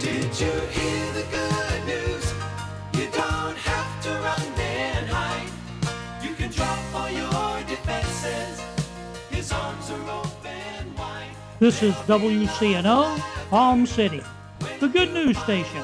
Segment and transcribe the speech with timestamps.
[0.00, 2.32] Did you hear the good news?
[2.94, 5.50] You don't have to run and hide.
[6.22, 8.62] You can drop all your defenses.
[9.28, 11.28] His arms are open wide.
[11.58, 13.18] This is WCNO,
[13.50, 14.22] Palm City,
[14.78, 15.82] the good news station.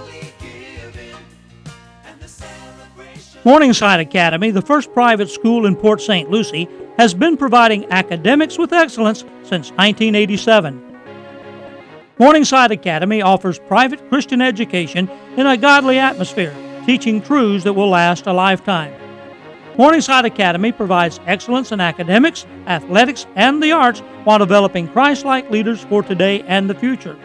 [3.45, 6.31] Morningside Academy, the first private school in Port St.
[6.31, 10.86] Lucie, has been providing academics with excellence since 1987.
[12.19, 16.55] Morningside Academy offers private Christian education in a godly atmosphere,
[16.87, 18.95] teaching truths that will last a lifetime.
[19.77, 25.83] Morningside Academy provides excellence in academics, athletics, and the arts while developing Christ like leaders
[25.85, 27.19] for today and the future.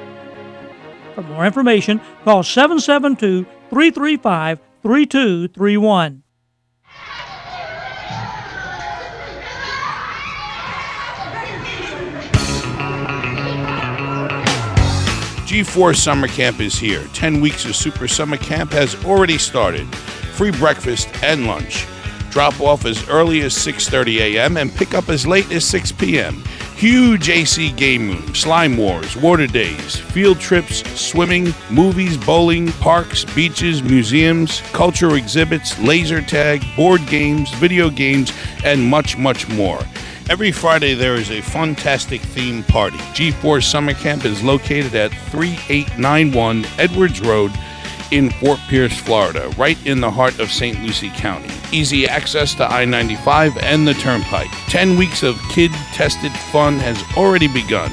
[1.15, 6.23] For more information, call 772 335 3231.
[15.51, 17.03] G4 Summer Camp is here.
[17.11, 19.85] 10 weeks of Super Summer Camp has already started.
[20.33, 21.85] Free breakfast and lunch.
[22.29, 24.55] Drop off as early as 6:30 a.m.
[24.55, 26.41] and pick up as late as 6 p.m.
[26.77, 33.83] Huge AC game room, slime wars, water days, field trips, swimming, movies, bowling, parks, beaches,
[33.83, 38.31] museums, cultural exhibits, laser tag, board games, video games,
[38.63, 39.81] and much, much more.
[40.31, 42.95] Every Friday there is a fantastic theme party.
[43.13, 47.51] G4 Summer Camp is located at 3891 Edwards Road
[48.11, 50.81] in Fort Pierce, Florida, right in the heart of St.
[50.81, 51.49] Lucie County.
[51.73, 54.47] Easy access to I 95 and the Turnpike.
[54.69, 57.91] 10 weeks of kid tested fun has already begun.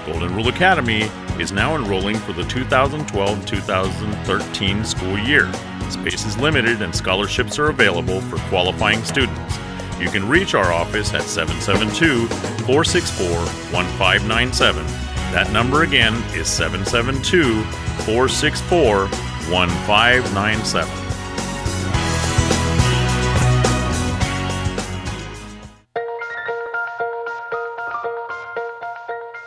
[0.06, 1.09] Golden Rule Academy
[1.40, 5.52] is now enrolling for the 2012 2013 school year.
[5.90, 9.58] Space is limited and scholarships are available for qualifying students.
[10.00, 12.28] You can reach our office at 772
[12.66, 13.28] 464
[13.74, 14.86] 1597.
[15.34, 17.62] That number again is 772
[18.06, 20.90] 464 1597.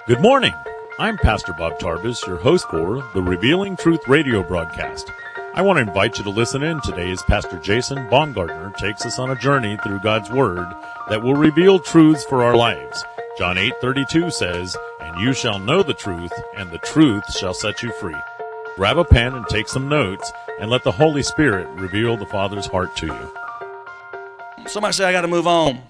[0.07, 0.53] Good morning.
[0.99, 5.11] I'm Pastor Bob Tarbus, your host for the Revealing Truth radio broadcast.
[5.55, 9.19] I want to invite you to listen in today as Pastor Jason Baumgartner takes us
[9.19, 10.67] on a journey through God's Word
[11.11, 13.05] that will reveal truths for our lives.
[13.37, 17.93] John 8:32 says, "And you shall know the truth, and the truth shall set you
[17.93, 18.17] free."
[18.77, 22.67] Grab a pen and take some notes, and let the Holy Spirit reveal the Father's
[22.67, 23.33] heart to you.
[24.67, 25.83] Somebody say, I got to move on.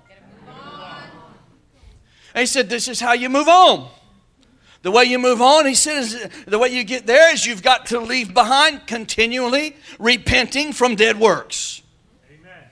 [2.34, 3.88] He said, This is how you move on.
[4.82, 7.86] The way you move on, he says, the way you get there is you've got
[7.86, 11.82] to leave behind continually repenting from dead works.
[12.28, 12.64] Amen.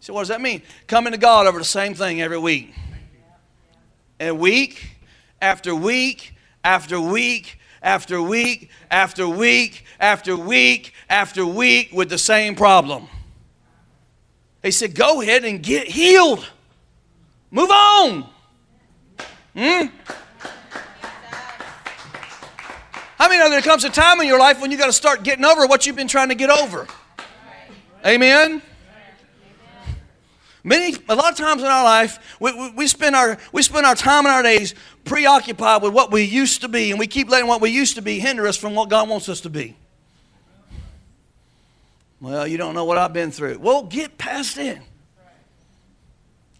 [0.00, 0.62] So, what does that mean?
[0.88, 2.74] Coming to God over the same thing every week.
[4.18, 4.96] And week
[5.40, 12.56] after week after week after week after week after week after week with the same
[12.56, 13.08] problem.
[14.64, 16.48] He said, Go ahead and get healed.
[17.52, 18.28] Move on.
[19.54, 19.86] Hmm?
[23.28, 25.44] Many know there comes a time in your life when you got to start getting
[25.44, 26.86] over what you've been trying to get over?
[28.06, 28.62] Amen.
[30.62, 33.86] Many, a lot of times in our life, we, we, we, spend our, we spend
[33.86, 34.74] our time and our days
[35.04, 38.02] preoccupied with what we used to be, and we keep letting what we used to
[38.02, 39.76] be hinder us from what God wants us to be.
[42.20, 43.58] Well, you don't know what I've been through.
[43.58, 44.78] Well, get past it.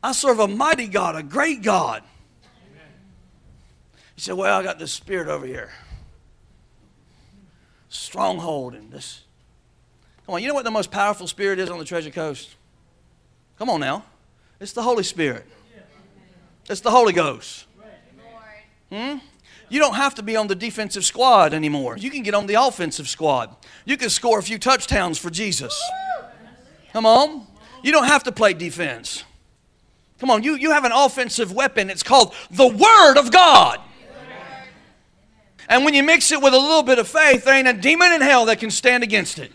[0.03, 2.03] I serve a mighty God, a great God.
[4.17, 5.71] You say, Well, I got this spirit over here.
[7.95, 9.23] Stronghold and this.
[10.27, 12.57] Come on, you know what the most powerful spirit is on the treasure coast?
[13.59, 14.05] Come on now.
[14.59, 15.47] It's the Holy Spirit.
[16.69, 17.67] It's the Holy Ghost.
[18.91, 19.19] Hmm?
[19.69, 21.97] You don't have to be on the defensive squad anymore.
[21.97, 23.55] You can get on the offensive squad.
[23.85, 25.79] You can score a few touchdowns for Jesus.
[26.93, 27.47] Come on.
[27.83, 29.25] You don't have to play defense.
[30.19, 31.91] Come on, you, you have an offensive weapon.
[31.91, 33.81] It's called the Word of God.
[35.69, 38.13] And when you mix it with a little bit of faith, there ain't a demon
[38.13, 39.53] in hell that can stand against it.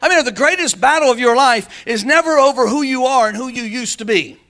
[0.00, 3.36] I mean, the greatest battle of your life is never over who you are and
[3.36, 4.41] who you used to be.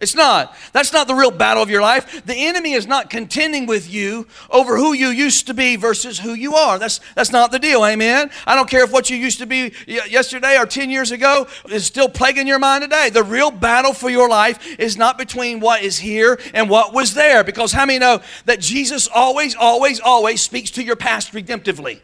[0.00, 0.56] It's not.
[0.72, 2.24] That's not the real battle of your life.
[2.24, 6.32] The enemy is not contending with you over who you used to be versus who
[6.32, 6.78] you are.
[6.78, 7.84] That's, that's not the deal.
[7.84, 8.30] Amen.
[8.46, 11.84] I don't care if what you used to be yesterday or 10 years ago is
[11.84, 13.10] still plaguing your mind today.
[13.10, 17.12] The real battle for your life is not between what is here and what was
[17.12, 17.44] there.
[17.44, 22.00] Because how many know that Jesus always, always, always speaks to your past redemptively?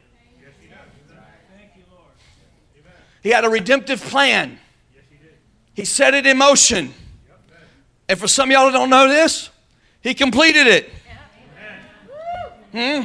[3.22, 4.58] He had a redemptive plan.
[4.94, 5.34] Yes, he did.
[5.74, 6.94] He set it in motion.
[8.08, 9.50] And for some of y'all that don't know this,
[10.00, 10.90] he completed it.
[12.72, 13.02] Hmm?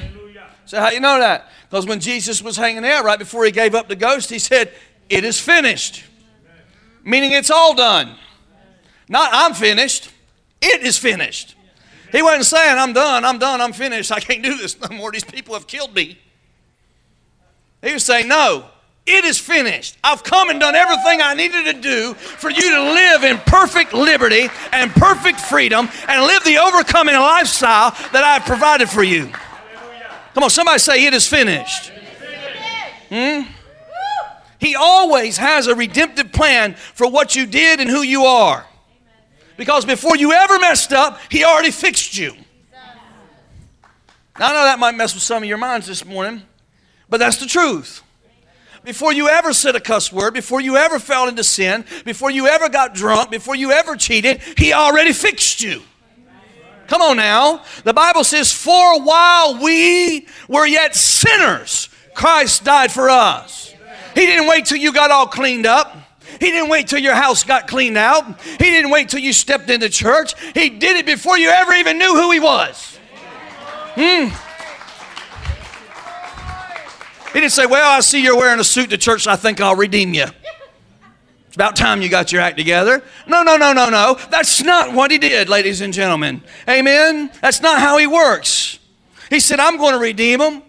[0.66, 1.50] So how you know that?
[1.70, 4.72] Because when Jesus was hanging there right before he gave up the ghost, he said,
[5.10, 6.04] "It is finished,"
[7.04, 8.16] meaning it's all done.
[9.08, 10.10] Not I'm finished.
[10.62, 11.56] It is finished.
[12.12, 13.26] He wasn't saying, "I'm done.
[13.26, 13.62] I'm done.
[13.62, 14.12] I'm finished.
[14.12, 15.12] I can't do this no more.
[15.12, 16.20] These people have killed me."
[17.82, 18.70] He was saying, "No,
[19.12, 19.98] it is finished.
[20.04, 23.94] I've come and done everything I needed to do for you to live in perfect
[23.94, 29.32] liberty and perfect freedom and live the overcoming lifestyle that I've provided for you.
[30.34, 31.92] Come on, somebody say, It is finished.
[33.10, 33.42] Hmm?
[34.60, 38.66] He always has a redemptive plan for what you did and who you are.
[39.58, 42.34] Because before you ever messed up, He already fixed you.
[44.40, 46.44] Now, I know that might mess with some of your minds this morning,
[47.10, 48.02] but that's the truth
[48.84, 52.48] before you ever said a cuss word, before you ever fell into sin, before you
[52.48, 55.82] ever got drunk, before you ever cheated, He already fixed you.
[56.88, 57.64] Come on now.
[57.84, 63.74] The Bible says, For while we were yet sinners, Christ died for us.
[64.14, 65.96] He didn't wait till you got all cleaned up.
[66.40, 68.42] He didn't wait till your house got cleaned out.
[68.42, 70.34] He didn't wait till you stepped into church.
[70.54, 73.00] He did it before you ever even knew who He was.
[73.96, 74.30] Hmm.
[77.34, 79.62] He didn't say, Well, I see you're wearing a suit to church, so I think
[79.62, 80.26] I'll redeem you.
[81.52, 83.04] It's about time you got your act together.
[83.28, 84.18] No, no, no, no, no.
[84.30, 86.42] That's not what he did, ladies and gentlemen.
[86.68, 87.30] Amen?
[87.42, 88.80] That's not how he works.
[89.30, 90.64] He said, I'm going to redeem them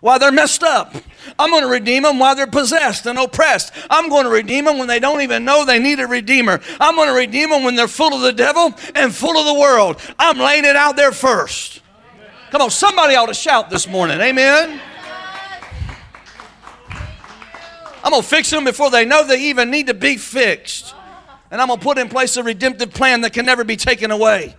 [0.00, 0.94] while they're messed up.
[1.38, 3.72] I'm going to redeem them while they're possessed and oppressed.
[3.90, 6.60] I'm going to redeem them when they don't even know they need a redeemer.
[6.80, 9.60] I'm going to redeem them when they're full of the devil and full of the
[9.60, 10.00] world.
[10.18, 11.82] I'm laying it out there first.
[12.50, 14.20] Come on, somebody ought to shout this morning.
[14.20, 14.80] Amen.
[18.04, 20.94] I'm going to fix them before they know they even need to be fixed.
[21.50, 24.10] And I'm going to put in place a redemptive plan that can never be taken
[24.10, 24.54] away.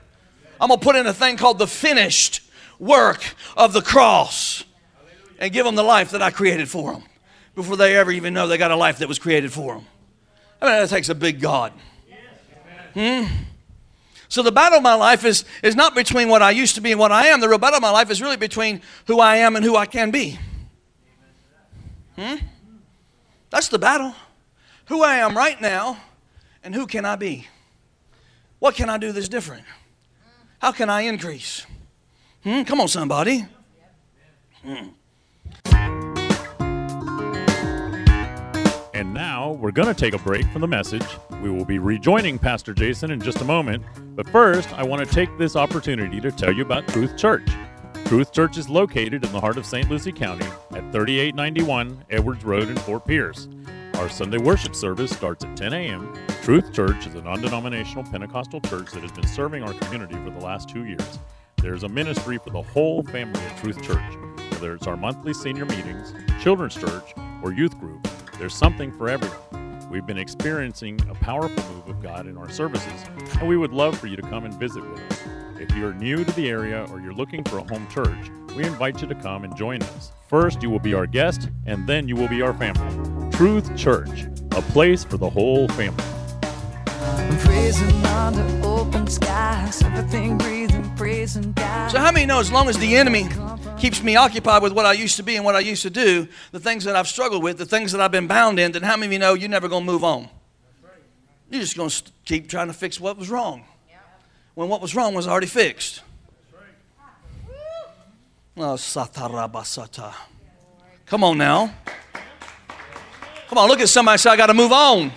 [0.60, 2.42] I'm going to put in a thing called the finished
[2.80, 3.24] work
[3.56, 4.64] of the cross
[5.38, 7.04] and give them the life that I created for them
[7.54, 9.86] before they ever even know they got a life that was created for them.
[10.60, 11.72] I mean, that takes a big God.
[12.96, 13.26] Hmm?
[14.28, 16.92] So the battle of my life is, is not between what I used to be
[16.92, 17.42] and what I am.
[17.42, 19.86] The real battle of my life is really between who I am and who I
[19.86, 20.40] can be.
[22.16, 22.38] Hmm?
[23.50, 24.14] That's the battle.
[24.88, 25.98] Who I am right now
[26.64, 27.48] and who can I be?
[28.60, 29.64] What can I do that's different?
[30.60, 31.66] How can I increase?
[32.44, 32.64] Hmm?
[32.64, 33.46] Come on, somebody.
[34.64, 34.88] Hmm.
[38.94, 41.06] And now we're going to take a break from the message.
[41.42, 43.84] We will be rejoining Pastor Jason in just a moment.
[44.16, 47.48] But first, I want to take this opportunity to tell you about Truth Church.
[48.06, 49.90] Truth Church is located in the heart of St.
[49.90, 53.48] Lucie County at 3891 Edwards Road in Fort Pierce.
[53.94, 56.14] Our Sunday worship service starts at 10 a.m.
[56.44, 60.32] Truth Church is a non denominational Pentecostal church that has been serving our community for
[60.32, 61.18] the last two years.
[61.62, 64.04] There's a ministry for the whole family at Truth Church.
[64.52, 68.06] Whether it's our monthly senior meetings, children's church, or youth group,
[68.38, 69.88] there's something for everyone.
[69.90, 73.06] We've been experiencing a powerful move of God in our services,
[73.40, 75.22] and we would love for you to come and visit with us.
[75.58, 79.02] If you're new to the area or you're looking for a home church, we invite
[79.02, 80.12] you to come and join us.
[80.28, 83.30] First, you will be our guest, and then you will be our family.
[83.32, 86.04] Truth Church, a place for the whole family.
[87.42, 91.92] Praising under open skies, everything breathing, praising God.
[91.92, 93.30] So, how many know as long as the enemy
[93.78, 96.28] keeps me occupied with what I used to be and what I used to do,
[96.52, 98.98] the things that I've struggled with, the things that I've been bound in, then how
[98.98, 100.28] many of you know you're never going to move on?
[101.52, 103.64] You're just going to keep trying to fix what was wrong
[104.56, 106.02] when what was wrong was already fixed.
[108.58, 108.78] Oh.
[111.06, 111.74] Come on now.
[113.50, 115.12] Come on, look at somebody say, I got to move on.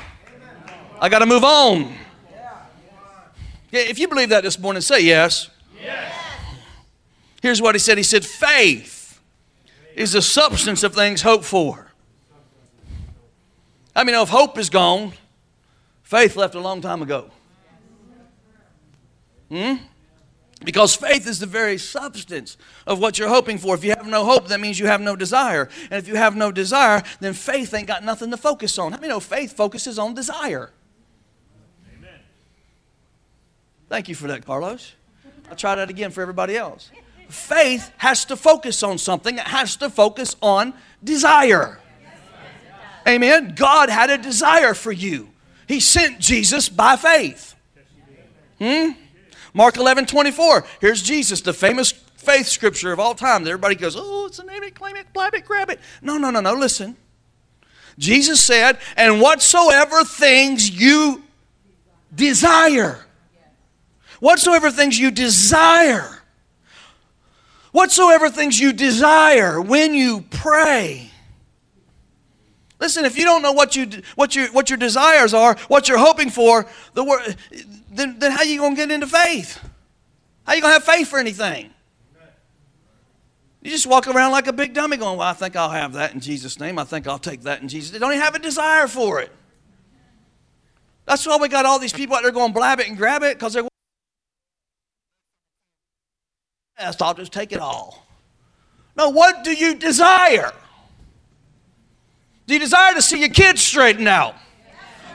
[1.01, 1.95] I got to move on.
[3.71, 5.51] Yeah, if you believe that this morning, say yes.
[5.81, 6.13] yes.
[7.43, 9.21] Here's what he said He said, faith
[9.95, 11.93] is the substance of things hoped for.
[13.95, 15.13] I mean, if hope is gone,
[16.03, 17.31] faith left a long time ago.
[19.49, 19.75] Hmm?
[20.65, 23.75] Because faith is the very substance of what you're hoping for.
[23.75, 25.69] If you have no hope, that means you have no desire.
[25.91, 28.93] And if you have no desire, then faith ain't got nothing to focus on.
[28.93, 30.73] How many know faith focuses on desire?
[31.97, 32.11] Amen.
[33.89, 34.95] Thank you for that, Carlos.
[35.49, 36.91] I'll try that again for everybody else.
[37.29, 40.75] Faith has to focus on something, it has to focus on
[41.05, 41.79] desire.
[43.07, 43.55] Amen.
[43.55, 45.29] God had a desire for you,
[45.69, 47.55] He sent Jesus by faith.
[48.59, 48.91] Hmm?
[49.59, 50.65] Mark 11, 24.
[50.81, 54.63] Here's Jesus, the famous faith scripture of all time everybody goes, oh, it's a name
[54.63, 55.81] it, claim it, blab it, grab it.
[56.01, 56.55] No, no, no, no.
[56.55, 56.97] Listen.
[57.99, 61.25] Jesus said, and whatsoever things you
[62.15, 63.05] desire,
[64.21, 66.23] whatsoever things you desire,
[67.73, 71.11] whatsoever things you desire when you pray.
[72.79, 75.99] Listen, if you don't know what you what your what your desires are, what you're
[75.99, 77.35] hoping for, the word
[77.91, 79.61] then, then how are you going to get into faith?
[80.47, 81.71] How you going to have faith for anything?
[83.63, 86.15] You just walk around like a big dummy going, Well, I think I'll have that
[86.15, 86.79] in Jesus' name.
[86.79, 89.33] I think I'll take that in Jesus' They don't even have a desire for it.
[91.07, 93.37] That's why we got all these people out there going, blab it and grab it,
[93.37, 93.65] because they're
[96.79, 98.07] I'll just take it all.
[98.97, 100.53] No, what do you desire?
[102.47, 104.35] Do you desire to see your kids straightened out?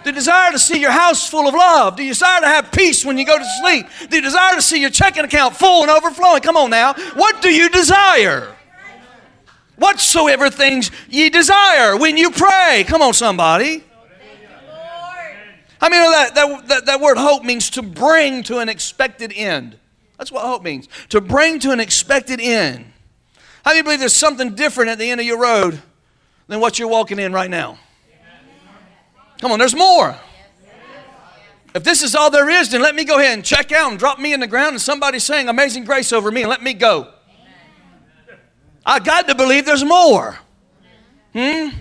[0.04, 3.18] The desire to see your house full of love, the desire to have peace when
[3.18, 6.42] you go to sleep, the desire to see your checking account full and overflowing.
[6.42, 6.94] Come on now.
[7.14, 8.56] What do you desire?
[9.76, 12.86] Whatsoever things ye desire when you pray.
[12.88, 13.84] Come on, somebody.
[15.82, 19.78] I mean, that, that, that, that word hope means to bring to an expected end.
[20.18, 20.88] That's what hope means.
[21.10, 22.86] To bring to an expected end.
[23.66, 25.82] How do you believe there's something different at the end of your road
[26.48, 27.78] than what you're walking in right now?
[29.44, 30.16] Come on, there's more.
[31.76, 34.00] If this is all there is, then let me go ahead and check out and
[34.00, 36.74] drop me in the ground and somebody saying amazing grace over me and let me
[36.74, 37.10] go.
[38.86, 40.40] I got to believe there's more.
[41.34, 41.72] Hmm?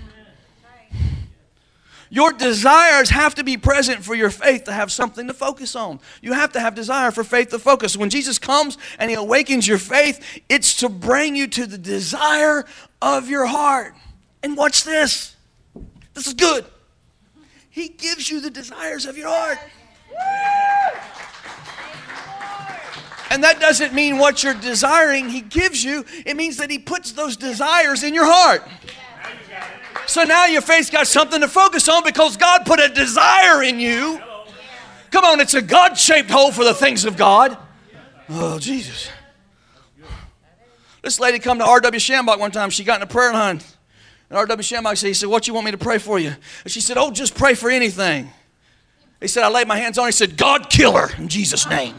[2.11, 6.01] Your desires have to be present for your faith to have something to focus on.
[6.21, 7.97] You have to have desire for faith to focus.
[7.97, 12.65] When Jesus comes and He awakens your faith, it's to bring you to the desire
[13.01, 13.95] of your heart.
[14.43, 15.37] And watch this.
[16.13, 16.67] This is good.
[17.73, 19.59] He gives you the desires of your heart.
[23.31, 27.13] And that doesn't mean what you're desiring He gives you, it means that He puts
[27.13, 28.69] those desires in your heart.
[30.07, 33.81] So now your faith's got something to focus on because God put a desire in
[33.81, 34.21] you.
[35.11, 37.57] Come on, it's a God shaped hole for the things of God.
[38.29, 39.09] Oh, Jesus.
[41.01, 41.99] This lady come to R.W.
[41.99, 42.69] Schambach one time.
[42.69, 43.61] She got in a prayer line.
[44.33, 44.63] And R.W.
[44.63, 46.35] Schambach said, he said, what you want me to pray for you?
[46.65, 48.31] And she said, oh, just pray for anything.
[49.21, 50.09] He said, I laid my hands on her.
[50.09, 51.95] He said, God kill her in Jesus' name.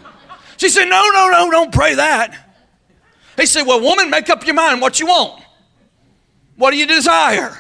[0.58, 2.36] She said, no, no, no, don't pray that.
[3.38, 5.44] He said, well, woman, make up your mind what you want.
[6.56, 7.56] What do you desire?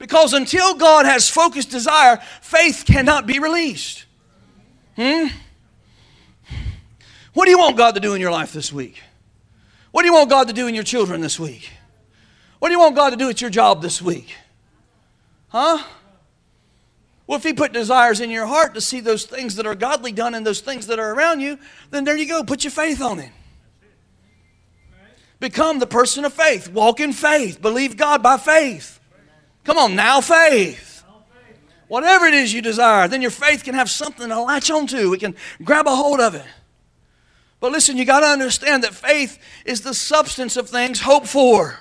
[0.00, 4.06] Because until God has focused desire, faith cannot be released.
[4.96, 5.26] Hmm?
[7.32, 9.00] What do you want God to do in your life this week?
[9.92, 11.70] What do you want God to do in your children this week?
[12.60, 14.36] What do you want God to do at your job this week?
[15.48, 15.82] Huh?
[17.26, 20.12] Well, if He put desires in your heart to see those things that are godly
[20.12, 21.58] done and those things that are around you,
[21.90, 22.44] then there you go.
[22.44, 23.30] Put your faith on it.
[25.40, 26.70] Become the person of faith.
[26.70, 27.62] Walk in faith.
[27.62, 29.00] Believe God by faith.
[29.64, 31.02] Come on, now faith.
[31.88, 35.10] Whatever it is you desire, then your faith can have something to latch onto.
[35.10, 36.44] We can grab a hold of it.
[37.58, 41.80] But listen, you got to understand that faith is the substance of things hoped for.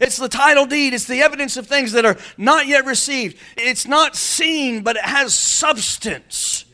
[0.00, 0.94] It's the title deed.
[0.94, 3.36] It's the evidence of things that are not yet received.
[3.56, 6.64] It's not seen, but it has substance.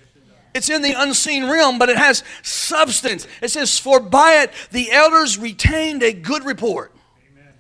[0.55, 3.27] It's in the unseen realm, but it has substance.
[3.43, 6.93] It says, For by it the elders retained a good report.
[7.33, 7.53] Amen.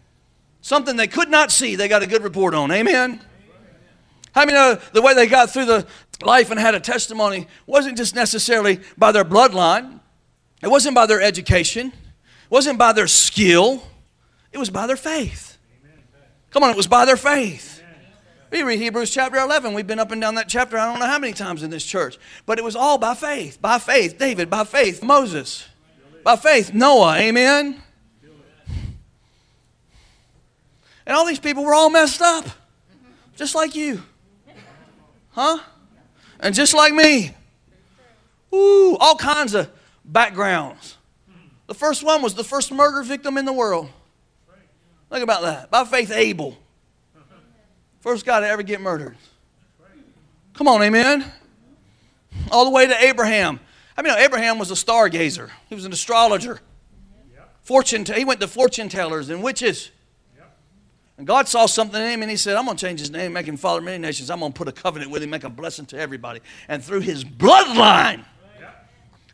[0.61, 2.71] Something they could not see, they got a good report on.
[2.71, 3.21] Amen.
[4.33, 5.87] How many know the way they got through the
[6.23, 10.01] life and had a testimony wasn't just necessarily by their bloodline,
[10.63, 13.83] it wasn't by their education, it wasn't by their skill,
[14.53, 15.54] it was by their faith.
[16.55, 17.83] Come on, it was by their faith.
[18.53, 19.75] We read Hebrews chapter 11.
[19.75, 21.85] We've been up and down that chapter I don't know how many times in this
[21.85, 22.17] church.
[22.47, 23.61] But it was all by faith.
[23.61, 24.49] By faith, David.
[24.49, 25.67] By faith, Moses.
[26.23, 27.17] By faith, Noah.
[27.17, 27.83] Amen.
[31.05, 32.47] And all these people were all messed up.
[33.35, 34.01] Just like you.
[35.31, 35.59] Huh?
[36.39, 37.35] And just like me.
[38.55, 39.69] Ooh, all kinds of
[40.05, 40.99] backgrounds.
[41.67, 43.91] The first one was the first murder victim in the world.
[45.15, 45.71] Think about that.
[45.71, 46.59] By faith, Abel.
[48.01, 49.17] First guy to ever get murdered.
[50.55, 51.25] Come on, amen.
[52.51, 53.61] All the way to Abraham.
[53.97, 55.51] I mean, Abraham was a stargazer.
[55.69, 56.61] He was an astrologer.
[57.63, 58.05] Fortune.
[58.05, 59.93] He went to fortune tellers and witches.
[61.17, 63.35] And God saw something in him and he said, I'm going to change his name,
[63.35, 64.31] make him father of many nations.
[64.31, 66.41] I'm going to put a covenant with him, make a blessing to everybody.
[66.67, 68.25] And through his bloodline.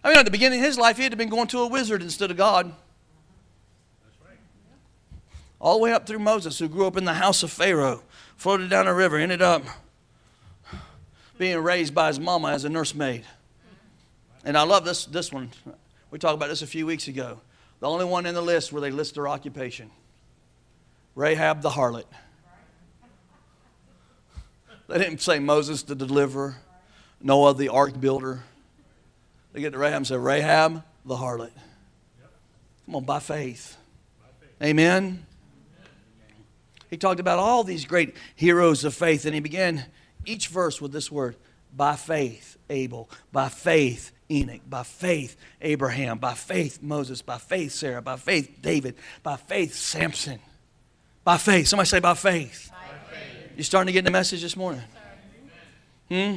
[0.05, 2.03] I mean, at the beginning of his life, he had been going to a wizard
[2.03, 2.71] instead of God.
[5.61, 8.03] All the way up through Moses, who grew up in the house of Pharaoh,
[8.37, 9.63] floated down a river, ended up
[11.37, 13.25] being raised by his mama as a nursemaid.
[14.45, 15.51] And I love this, this one.
[16.11, 17.41] We talked about this a few weeks ago.
[17.81, 19.91] The only one in the list where they list their occupation
[21.15, 22.05] Rahab the harlot.
[24.89, 26.57] They didn't say Moses the deliverer,
[27.21, 28.43] Noah the ark builder.
[29.53, 31.53] They get to Rahab and say, Rahab the harlot.
[32.87, 33.77] Come on, by faith.
[34.63, 35.27] Amen.
[36.91, 39.85] He talked about all these great heroes of faith, and he began
[40.27, 41.37] each verse with this word
[41.75, 48.03] by faith, Abel, by faith, Enoch, by faith, Abraham, by faith, Moses, by faith, Sarah,
[48.03, 50.41] by faith, David, by faith, Samson.
[51.23, 51.69] By faith.
[51.69, 52.71] Somebody say by faith.
[52.71, 53.53] By faith.
[53.57, 54.83] You starting to get the message this morning?
[56.09, 56.37] Hmm?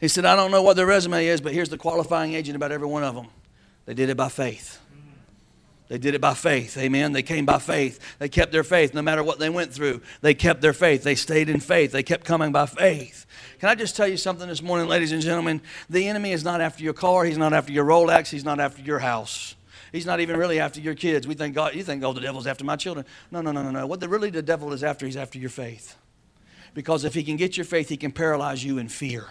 [0.00, 2.72] He said, I don't know what their resume is, but here's the qualifying agent about
[2.72, 3.28] every one of them.
[3.86, 4.80] They did it by faith.
[5.88, 6.76] They did it by faith.
[6.76, 7.12] Amen.
[7.12, 7.98] They came by faith.
[8.18, 10.02] They kept their faith no matter what they went through.
[10.20, 11.02] They kept their faith.
[11.02, 11.92] They stayed in faith.
[11.92, 13.24] They kept coming by faith.
[13.58, 15.62] Can I just tell you something this morning, ladies and gentlemen?
[15.88, 17.24] The enemy is not after your car.
[17.24, 18.28] He's not after your Rolex.
[18.28, 19.56] He's not after your house.
[19.90, 21.26] He's not even really after your kids.
[21.26, 23.06] We think God, you think, oh, the devil's after my children.
[23.30, 23.86] No, no, no, no, no.
[23.86, 25.96] What the, really the devil is after, he's after your faith.
[26.74, 29.26] Because if he can get your faith, he can paralyze you in fear.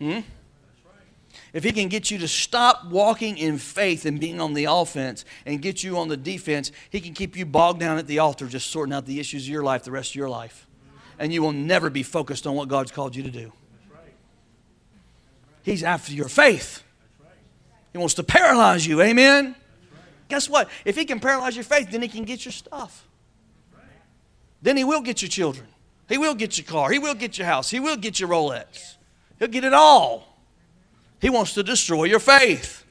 [0.00, 0.20] Hmm?
[1.52, 5.24] If he can get you to stop walking in faith and being on the offense
[5.44, 8.46] and get you on the defense, he can keep you bogged down at the altar
[8.46, 10.66] just sorting out the issues of your life the rest of your life.
[11.18, 13.52] And you will never be focused on what God's called you to do.
[15.62, 16.82] He's after your faith.
[17.92, 19.02] He wants to paralyze you.
[19.02, 19.54] Amen?
[20.28, 20.70] Guess what?
[20.86, 23.06] If he can paralyze your faith, then he can get your stuff.
[24.62, 25.66] Then he will get your children.
[26.08, 26.90] He will get your car.
[26.90, 27.68] He will get your house.
[27.68, 28.96] He will get your Rolex.
[29.38, 30.31] He'll get it all.
[31.22, 32.84] He wants to destroy your faith.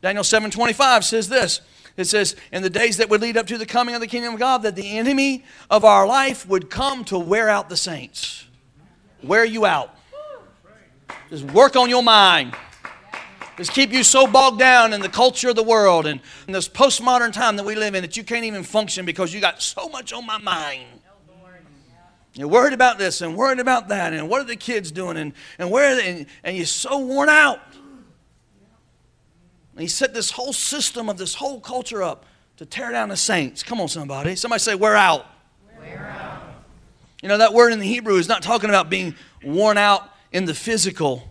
[0.00, 1.60] Daniel 7:25 says this.
[1.96, 4.34] It says, "In the days that would lead up to the coming of the kingdom
[4.34, 8.44] of God, that the enemy of our life would come to wear out the saints."
[9.22, 9.94] Wear you out.
[11.28, 12.54] Just work on your mind.
[13.56, 16.68] Just keep you so bogged down in the culture of the world and in this
[16.68, 19.88] postmodern time that we live in that you can't even function because you got so
[19.88, 21.01] much on my mind.
[22.34, 25.32] You're worried about this and worried about that, and what are the kids doing, and,
[25.58, 27.60] and where are they, and, and you're so worn out.
[29.72, 32.24] And he set this whole system of this whole culture up
[32.56, 33.62] to tear down the saints.
[33.62, 34.36] Come on, somebody.
[34.36, 35.26] Somebody say, We're out.
[35.78, 36.42] We're out.
[37.22, 39.14] You know, that word in the Hebrew is not talking about being
[39.44, 41.30] worn out in the physical.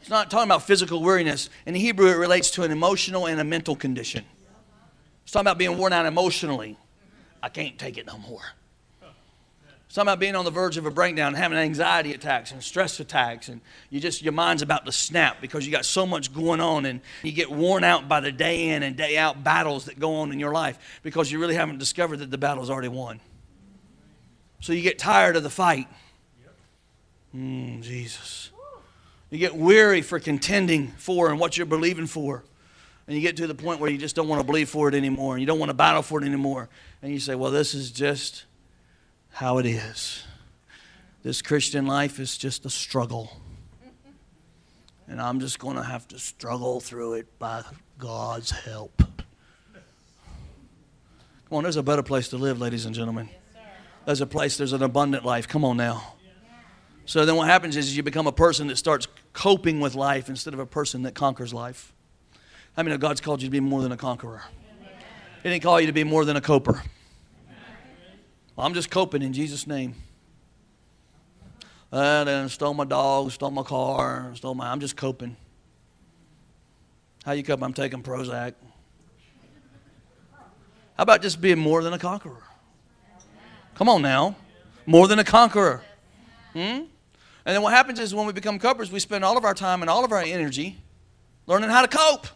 [0.00, 1.50] It's not talking about physical weariness.
[1.66, 4.24] In Hebrew, it relates to an emotional and a mental condition.
[5.22, 6.78] It's talking about being worn out emotionally.
[7.42, 8.42] I can't take it no more.
[9.90, 13.48] It's about being on the verge of a breakdown, having anxiety attacks and stress attacks,
[13.48, 16.86] and you just your mind's about to snap because you got so much going on,
[16.86, 20.14] and you get worn out by the day in and day out battles that go
[20.18, 23.18] on in your life because you really haven't discovered that the battle's already won.
[24.60, 25.88] So you get tired of the fight.
[27.34, 28.52] Mm, Jesus.
[29.28, 32.44] You get weary for contending for and what you're believing for.
[33.08, 34.94] And you get to the point where you just don't want to believe for it
[34.94, 36.68] anymore, and you don't want to battle for it anymore.
[37.02, 38.44] And you say, Well, this is just
[39.30, 40.24] how it is.
[41.22, 43.36] This Christian life is just a struggle.
[45.06, 47.62] And I'm just going to have to struggle through it by
[47.98, 49.02] God's help.
[51.48, 53.28] Come on, there's a better place to live, ladies and gentlemen.
[54.06, 55.48] There's a place, there's an abundant life.
[55.48, 56.14] Come on now.
[57.06, 60.54] So then what happens is you become a person that starts coping with life instead
[60.54, 61.92] of a person that conquers life.
[62.76, 64.42] I mean, God's called you to be more than a conqueror.
[65.42, 66.82] He didn't call you to be more than a coper.
[68.58, 69.94] I'm just coping in Jesus' name.
[71.92, 74.70] And then stole my dog, stole my car, stole my.
[74.70, 75.36] I'm just coping.
[77.24, 77.64] How you coping?
[77.64, 78.54] I'm taking Prozac.
[80.96, 82.42] How about just being more than a conqueror?
[83.74, 84.36] Come on now.
[84.86, 85.82] More than a conqueror.
[86.52, 86.58] Hmm?
[87.44, 89.80] And then what happens is when we become copers, we spend all of our time
[89.80, 90.78] and all of our energy
[91.46, 92.26] learning how to cope.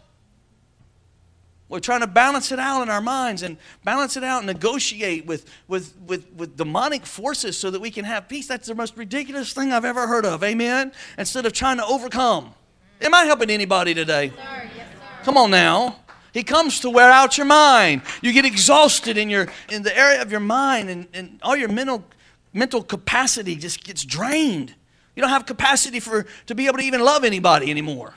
[1.75, 5.25] We're trying to balance it out in our minds and balance it out and negotiate
[5.25, 8.47] with, with, with, with demonic forces so that we can have peace.
[8.47, 10.41] That's the most ridiculous thing I've ever heard of.
[10.41, 10.93] Amen?
[11.17, 12.53] Instead of trying to overcome.
[13.01, 14.31] Am I helping anybody today?
[14.37, 14.87] Yes, yes,
[15.23, 15.97] Come on now.
[16.31, 18.03] He comes to wear out your mind.
[18.21, 21.67] You get exhausted in, your, in the area of your mind and, and all your
[21.67, 22.05] mental
[22.53, 24.73] mental capacity just gets drained.
[25.13, 28.13] You don't have capacity for to be able to even love anybody anymore.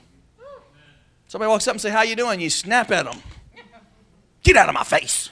[1.27, 3.21] Somebody walks up and say, "How you doing?" You snap at them.
[4.42, 5.31] Get out of my face.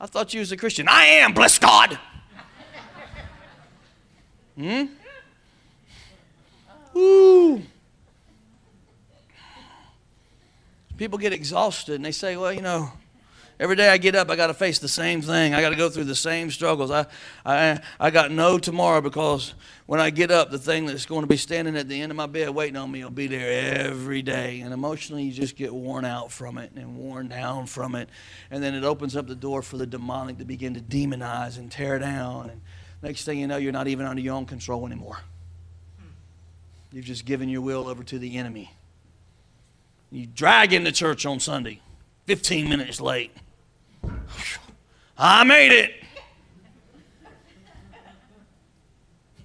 [0.00, 0.88] I thought you was a Christian.
[0.88, 1.98] I am, bless God.
[4.56, 4.84] Hmm?
[6.96, 7.62] Ooh.
[10.96, 12.92] People get exhausted and they say, well, you know,
[13.60, 15.54] every day I get up, I got to face the same thing.
[15.54, 16.90] I got to go through the same struggles.
[16.90, 17.06] I,
[17.44, 21.26] I, I got no tomorrow because when I get up, the thing that's going to
[21.26, 24.22] be standing at the end of my bed waiting on me will be there every
[24.22, 24.60] day.
[24.60, 28.08] And emotionally, you just get worn out from it and worn down from it.
[28.50, 31.70] And then it opens up the door for the demonic to begin to demonize and
[31.70, 32.48] tear down.
[32.48, 32.62] And
[33.02, 35.18] next thing you know, you're not even under your own control anymore.
[36.92, 38.72] You've just given your will over to the enemy.
[40.10, 41.80] You drag into church on Sunday,
[42.26, 43.30] 15 minutes late.
[45.16, 45.94] I made it.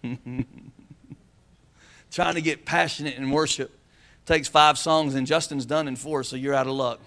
[2.12, 3.78] Trying to get passionate in worship
[4.26, 7.00] takes five songs, and Justin's done in four, so you're out of luck.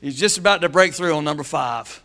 [0.00, 2.02] He's just about to break through on number five.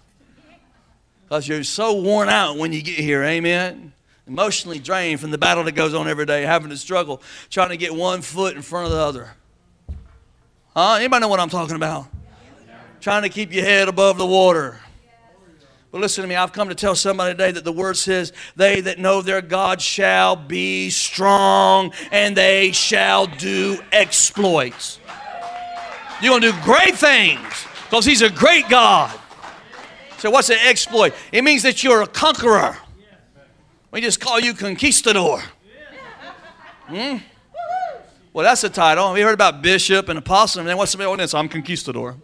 [1.24, 3.94] Because you're so worn out when you get here, amen?
[4.28, 7.78] Emotionally drained from the battle that goes on every day, having to struggle, trying to
[7.78, 9.30] get one foot in front of the other.
[10.76, 10.96] Huh?
[10.96, 12.08] Anybody know what I'm talking about?
[13.06, 14.80] Trying to keep your head above the water.
[15.92, 18.82] But listen to me, I've come to tell somebody today that the word says, They
[18.82, 25.00] that know their God shall be strong and they shall do exploits.
[26.20, 29.16] You're going to do great things because He's a great God.
[30.18, 31.14] So, what's an exploit?
[31.32, 32.76] It means that you're a conqueror.
[33.92, 35.44] We just call you conquistador.
[36.88, 37.18] Hmm?
[38.34, 39.16] Well, that's a title.
[39.16, 40.62] You heard about bishop and apostle?
[40.62, 41.36] And then what's somebody else?
[41.36, 42.16] I'm conquistador.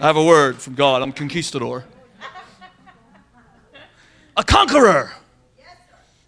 [0.00, 1.02] I have a word from God.
[1.02, 1.84] I'm conquistador.
[4.36, 5.12] A conqueror.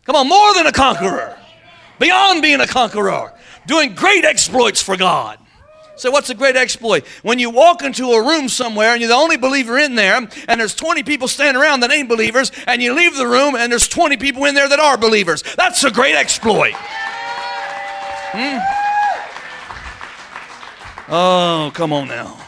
[0.04, 1.36] Come on, more than a conqueror.
[1.98, 3.32] Beyond being a conqueror.
[3.66, 5.38] Doing great exploits for God.
[5.96, 7.06] So, what's a great exploit?
[7.22, 10.60] When you walk into a room somewhere and you're the only believer in there, and
[10.60, 13.88] there's 20 people standing around that ain't believers, and you leave the room and there's
[13.88, 15.42] 20 people in there that are believers.
[15.56, 16.74] That's a great exploit.
[18.32, 18.58] Hmm?
[21.08, 22.45] Oh, come on now.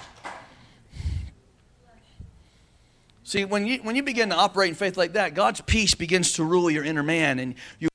[3.28, 6.32] See, when you, when you begin to operate in faith like that, God's peace begins
[6.32, 7.90] to rule your inner man, and you,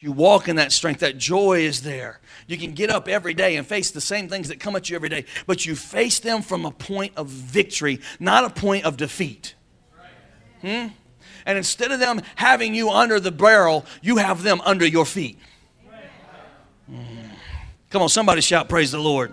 [0.00, 0.98] you walk in that strength.
[0.98, 2.18] That joy is there.
[2.48, 4.96] You can get up every day and face the same things that come at you
[4.96, 8.96] every day, but you face them from a point of victory, not a point of
[8.96, 9.54] defeat.
[10.60, 10.88] Hmm?
[11.46, 15.38] And instead of them having you under the barrel, you have them under your feet.
[16.90, 16.96] Hmm.
[17.90, 19.32] Come on, somebody shout, Praise the Lord.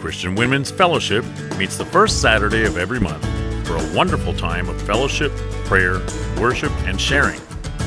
[0.00, 1.24] Christian Women's Fellowship
[1.56, 3.24] meets the first Saturday of every month
[3.64, 5.30] for a wonderful time of fellowship,
[5.66, 6.00] prayer,
[6.40, 7.40] worship, and sharing.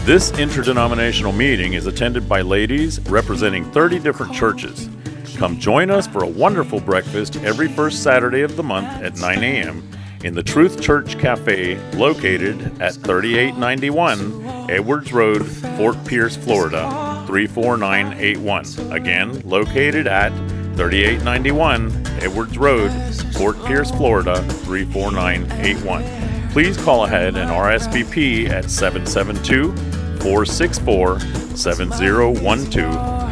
[0.05, 4.89] This interdenominational meeting is attended by ladies representing 30 different churches.
[5.35, 9.43] Come join us for a wonderful breakfast every first Saturday of the month at 9
[9.43, 9.85] a.m.
[10.25, 15.45] in the Truth Church Cafe located at 3891 Edwards Road,
[15.77, 18.91] Fort Pierce, Florida 34981.
[18.91, 20.31] Again, located at
[20.77, 22.89] 3891 Edwards Road,
[23.35, 26.49] Fort Pierce, Florida 34981.
[26.49, 29.75] Please call ahead and RSVP at 772
[30.23, 31.19] 464
[31.55, 32.43] 7012.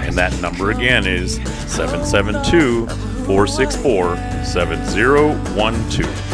[0.04, 2.86] And that number again is 772
[3.26, 6.33] 464 7012.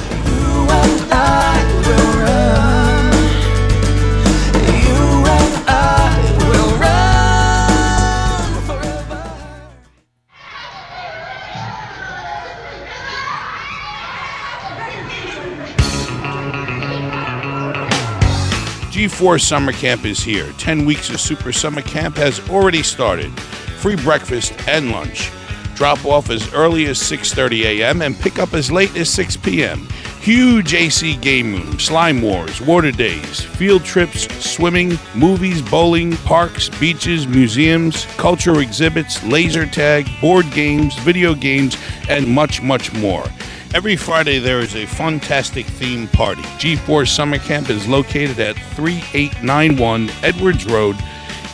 [18.99, 20.51] G4 Summer Camp is here.
[20.57, 23.31] 10 weeks of Super Summer Camp has already started.
[23.79, 25.31] Free breakfast and lunch.
[25.75, 28.01] Drop off as early as 6:30 a.m.
[28.01, 29.87] and pick up as late as 6 p.m.
[30.29, 37.25] Huge AC game room, slime wars, water days, field trips, swimming, movies, bowling, parks, beaches,
[37.25, 41.77] museums, cultural exhibits, laser tag, board games, video games,
[42.09, 43.25] and much, much more.
[43.73, 46.43] Every Friday there is a fantastic theme party.
[46.59, 50.95] G4 Summer Camp is located at 3891 Edwards Road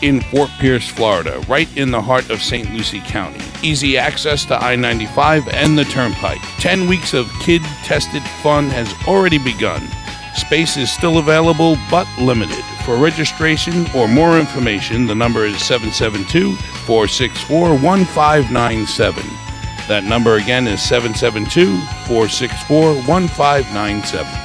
[0.05, 2.71] in Fort Pierce, Florida, right in the heart of St.
[2.71, 3.43] Lucie County.
[3.63, 6.41] Easy access to I 95 and the Turnpike.
[6.59, 9.81] 10 weeks of kid tested fun has already begun.
[10.35, 12.63] Space is still available but limited.
[12.85, 19.23] For registration or more information, the number is 772 464 1597.
[19.87, 24.44] That number again is 772 464 1597.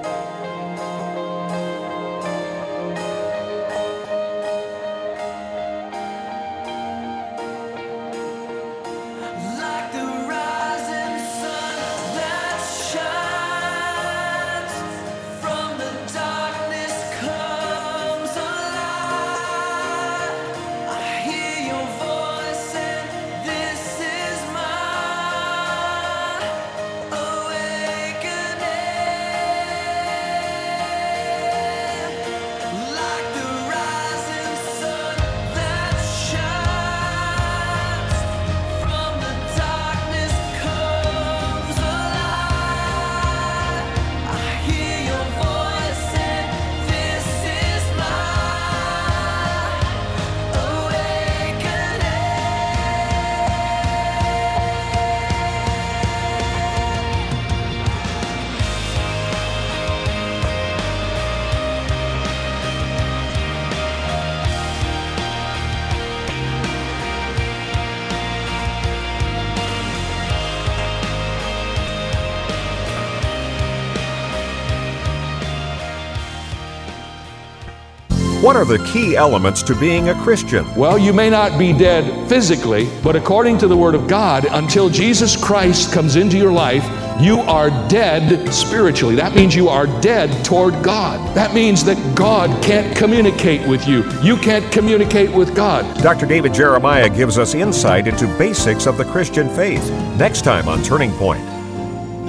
[78.41, 80.65] What are the key elements to being a Christian?
[80.75, 84.89] Well, you may not be dead physically, but according to the Word of God, until
[84.89, 86.83] Jesus Christ comes into your life,
[87.21, 89.13] you are dead spiritually.
[89.13, 91.35] That means you are dead toward God.
[91.35, 94.03] That means that God can't communicate with you.
[94.23, 96.01] You can't communicate with God.
[96.01, 96.25] Dr.
[96.25, 99.87] David Jeremiah gives us insight into basics of the Christian faith.
[100.17, 101.45] Next time on Turning Point.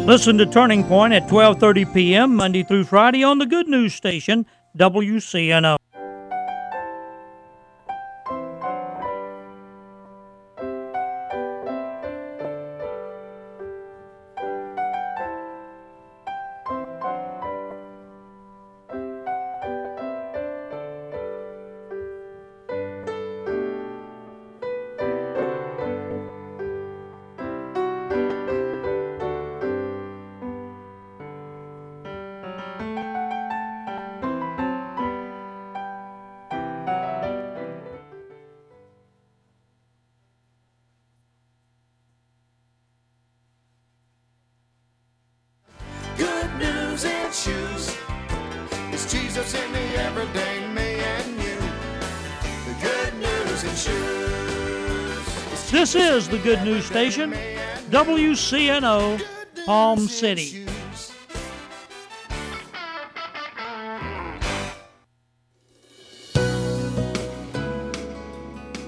[0.06, 2.36] Listen to Turning Point at 12:30 p.m.
[2.36, 4.44] Monday through Friday on the Good News Station
[4.76, 5.81] WCNO.
[55.92, 57.32] This is the Good News Station.
[57.90, 59.20] WCNO,
[59.66, 60.64] Palm City.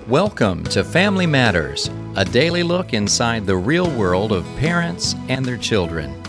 [0.09, 5.59] Welcome to Family Matters, a daily look inside the real world of parents and their
[5.59, 6.24] children.